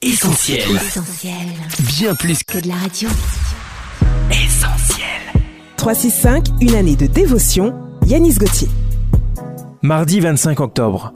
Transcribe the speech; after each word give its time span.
Essentiel. 0.00 0.60
Essentiel. 0.76 1.34
Bien 1.98 2.14
plus 2.14 2.44
Que 2.44 2.60
de 2.60 2.68
la 2.68 2.76
radio. 2.76 3.08
qu'essentiel. 4.30 5.04
365, 5.76 6.46
une 6.60 6.76
année 6.76 6.94
de 6.94 7.06
dévotion, 7.08 7.74
Yanis 8.06 8.34
Gauthier. 8.34 8.68
Mardi 9.82 10.20
25 10.20 10.60
octobre. 10.60 11.12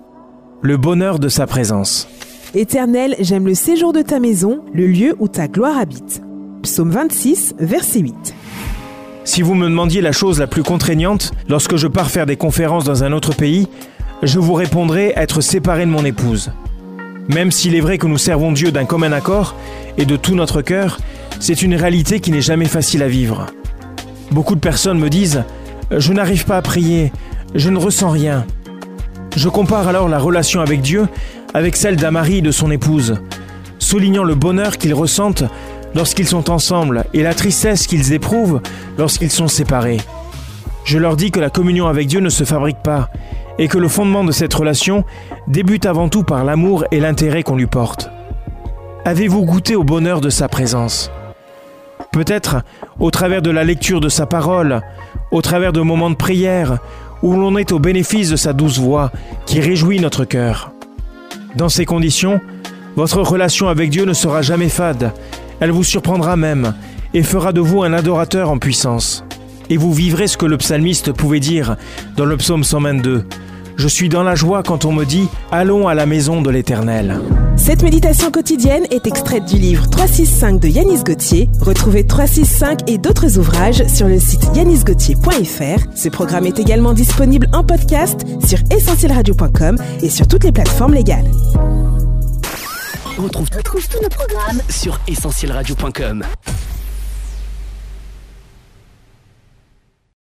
Le 0.62 0.76
bonheur 0.78 1.20
de 1.20 1.28
sa 1.28 1.46
présence. 1.46 2.08
Éternel, 2.56 3.14
j'aime 3.20 3.46
le 3.46 3.54
séjour 3.54 3.92
de 3.92 4.02
ta 4.02 4.18
maison, 4.18 4.64
le 4.74 4.88
lieu 4.88 5.14
où 5.20 5.28
ta 5.28 5.46
gloire 5.46 5.78
habite. 5.78 6.20
Psaume 6.64 6.90
26, 6.90 7.54
verset 7.60 8.00
8. 8.00 8.34
Si 9.22 9.42
vous 9.42 9.54
me 9.54 9.68
demandiez 9.68 10.00
la 10.00 10.10
chose 10.10 10.40
la 10.40 10.48
plus 10.48 10.64
contraignante 10.64 11.30
lorsque 11.48 11.76
je 11.76 11.86
pars 11.86 12.10
faire 12.10 12.26
des 12.26 12.36
conférences 12.36 12.82
dans 12.84 13.04
un 13.04 13.12
autre 13.12 13.32
pays, 13.32 13.68
je 14.24 14.40
vous 14.40 14.54
répondrai 14.54 15.12
être 15.14 15.40
séparé 15.40 15.86
de 15.86 15.90
mon 15.92 16.04
épouse. 16.04 16.50
Même 17.28 17.50
s'il 17.50 17.74
est 17.74 17.80
vrai 17.80 17.98
que 17.98 18.06
nous 18.06 18.18
servons 18.18 18.52
Dieu 18.52 18.72
d'un 18.72 18.84
commun 18.84 19.12
accord 19.12 19.54
et 19.96 20.04
de 20.04 20.16
tout 20.16 20.34
notre 20.34 20.62
cœur, 20.62 20.98
c'est 21.40 21.62
une 21.62 21.74
réalité 21.74 22.20
qui 22.20 22.30
n'est 22.30 22.40
jamais 22.40 22.66
facile 22.66 23.02
à 23.02 23.08
vivre. 23.08 23.46
Beaucoup 24.30 24.54
de 24.54 24.60
personnes 24.60 24.98
me 24.98 25.10
disent⁇ 25.10 25.44
Je 25.98 26.12
n'arrive 26.12 26.44
pas 26.44 26.56
à 26.56 26.62
prier, 26.62 27.12
je 27.54 27.70
ne 27.70 27.78
ressens 27.78 28.10
rien⁇ 28.10 28.44
Je 29.36 29.48
compare 29.48 29.88
alors 29.88 30.08
la 30.08 30.18
relation 30.18 30.60
avec 30.60 30.80
Dieu 30.80 31.06
avec 31.54 31.76
celle 31.76 31.96
d'un 31.96 32.10
mari 32.10 32.38
et 32.38 32.42
de 32.42 32.50
son 32.50 32.70
épouse, 32.70 33.16
soulignant 33.78 34.24
le 34.24 34.34
bonheur 34.34 34.78
qu'ils 34.78 34.94
ressentent 34.94 35.44
lorsqu'ils 35.94 36.26
sont 36.26 36.50
ensemble 36.50 37.04
et 37.12 37.22
la 37.22 37.34
tristesse 37.34 37.86
qu'ils 37.86 38.12
éprouvent 38.12 38.60
lorsqu'ils 38.98 39.30
sont 39.30 39.48
séparés. 39.48 40.00
Je 40.84 40.98
leur 40.98 41.16
dis 41.16 41.30
que 41.30 41.40
la 41.40 41.50
communion 41.50 41.86
avec 41.86 42.08
Dieu 42.08 42.20
ne 42.20 42.30
se 42.30 42.44
fabrique 42.44 42.82
pas 42.82 43.10
et 43.62 43.68
que 43.68 43.78
le 43.78 43.86
fondement 43.86 44.24
de 44.24 44.32
cette 44.32 44.52
relation 44.52 45.04
débute 45.46 45.86
avant 45.86 46.08
tout 46.08 46.24
par 46.24 46.44
l'amour 46.44 46.84
et 46.90 46.98
l'intérêt 46.98 47.44
qu'on 47.44 47.54
lui 47.54 47.68
porte. 47.68 48.10
Avez-vous 49.04 49.44
goûté 49.44 49.76
au 49.76 49.84
bonheur 49.84 50.20
de 50.20 50.30
sa 50.30 50.48
présence? 50.48 51.12
Peut-être 52.10 52.56
au 52.98 53.12
travers 53.12 53.40
de 53.40 53.52
la 53.52 53.62
lecture 53.62 54.00
de 54.00 54.08
sa 54.08 54.26
parole, 54.26 54.80
au 55.30 55.42
travers 55.42 55.72
de 55.72 55.80
moments 55.80 56.10
de 56.10 56.16
prière, 56.16 56.78
où 57.22 57.34
l'on 57.34 57.56
est 57.56 57.70
au 57.70 57.78
bénéfice 57.78 58.30
de 58.30 58.36
sa 58.36 58.52
douce 58.52 58.80
voix 58.80 59.12
qui 59.46 59.60
réjouit 59.60 60.00
notre 60.00 60.24
cœur. 60.24 60.72
Dans 61.54 61.68
ces 61.68 61.84
conditions, 61.84 62.40
votre 62.96 63.22
relation 63.22 63.68
avec 63.68 63.90
Dieu 63.90 64.04
ne 64.04 64.12
sera 64.12 64.42
jamais 64.42 64.70
fade, 64.70 65.12
elle 65.60 65.70
vous 65.70 65.84
surprendra 65.84 66.36
même 66.36 66.74
et 67.14 67.22
fera 67.22 67.52
de 67.52 67.60
vous 67.60 67.84
un 67.84 67.92
adorateur 67.92 68.50
en 68.50 68.58
puissance. 68.58 69.24
Et 69.70 69.76
vous 69.76 69.92
vivrez 69.92 70.26
ce 70.26 70.36
que 70.36 70.46
le 70.46 70.58
psalmiste 70.58 71.12
pouvait 71.12 71.38
dire 71.38 71.76
dans 72.16 72.24
le 72.24 72.36
psaume 72.36 72.64
122. 72.64 73.24
Je 73.82 73.88
suis 73.88 74.08
dans 74.08 74.22
la 74.22 74.36
joie 74.36 74.62
quand 74.62 74.84
on 74.84 74.92
me 74.92 75.04
dit 75.04 75.28
Allons 75.50 75.88
à 75.88 75.94
la 75.94 76.06
maison 76.06 76.40
de 76.40 76.50
l'Éternel. 76.50 77.20
Cette 77.56 77.82
méditation 77.82 78.30
quotidienne 78.30 78.84
est 78.92 79.08
extraite 79.08 79.44
du 79.44 79.56
livre 79.56 79.90
365 79.90 80.60
de 80.60 80.68
Yanis 80.68 81.02
Gauthier. 81.02 81.48
Retrouvez 81.60 82.06
365 82.06 82.88
et 82.88 82.98
d'autres 82.98 83.38
ouvrages 83.38 83.84
sur 83.88 84.06
le 84.06 84.20
site 84.20 84.48
yanisgauthier.fr. 84.54 85.96
Ce 85.96 86.08
programme 86.08 86.46
est 86.46 86.60
également 86.60 86.92
disponible 86.92 87.48
en 87.52 87.64
podcast 87.64 88.24
sur 88.46 88.60
essentielradio.com 88.70 89.76
et 90.00 90.10
sur 90.10 90.28
toutes 90.28 90.44
les 90.44 90.52
plateformes 90.52 90.94
légales. 90.94 91.28
On 93.18 93.24
retrouve, 93.24 93.48
retrouve 93.52 93.88
tous 93.88 94.00
nos 94.00 94.10
programmes 94.10 94.62
sur 94.68 95.00
essentielradio.com. 95.08 96.22